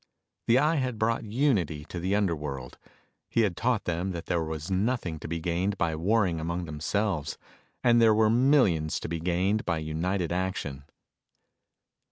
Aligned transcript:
The 0.47 0.57
Eye 0.57 0.77
had 0.77 0.97
brought 0.97 1.25
unity 1.25 1.85
to 1.85 1.99
the 1.99 2.15
underworld. 2.15 2.79
He 3.29 3.41
had 3.41 3.55
taught 3.55 3.83
them 3.83 4.13
that 4.13 4.25
there 4.25 4.43
was 4.43 4.71
nothing 4.71 5.19
to 5.19 5.27
be 5.27 5.39
gained 5.39 5.77
by 5.77 5.95
warring 5.95 6.39
among 6.39 6.65
themselves; 6.65 7.37
and 7.83 8.01
there 8.01 8.15
were 8.15 8.27
millions 8.31 8.99
to 9.01 9.07
be 9.07 9.19
gained 9.19 9.63
by 9.63 9.77
united 9.77 10.31
action. 10.31 10.85